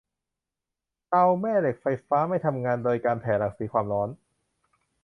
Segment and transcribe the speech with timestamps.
[1.09, 4.09] เตาแม่เหล็กไฟฟ้าไม่ทำงานโดยการแผ่รังสีความร้อน